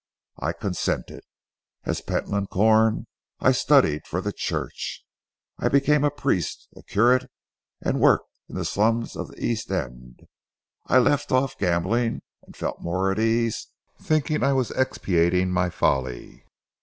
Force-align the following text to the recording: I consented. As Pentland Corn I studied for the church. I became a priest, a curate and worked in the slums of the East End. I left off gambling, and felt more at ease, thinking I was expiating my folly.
I 0.39 0.53
consented. 0.53 1.21
As 1.83 2.01
Pentland 2.01 2.49
Corn 2.49 3.05
I 3.39 3.51
studied 3.51 4.07
for 4.07 4.19
the 4.19 4.33
church. 4.33 5.05
I 5.59 5.69
became 5.69 6.03
a 6.03 6.09
priest, 6.09 6.67
a 6.75 6.81
curate 6.81 7.29
and 7.83 7.99
worked 7.99 8.31
in 8.49 8.55
the 8.55 8.65
slums 8.65 9.15
of 9.15 9.27
the 9.27 9.39
East 9.45 9.69
End. 9.69 10.21
I 10.87 10.97
left 10.97 11.31
off 11.31 11.55
gambling, 11.55 12.23
and 12.41 12.57
felt 12.57 12.81
more 12.81 13.11
at 13.11 13.19
ease, 13.19 13.67
thinking 14.01 14.41
I 14.43 14.53
was 14.53 14.71
expiating 14.71 15.51
my 15.51 15.69
folly. 15.69 16.47